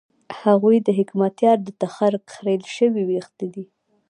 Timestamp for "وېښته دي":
3.05-3.65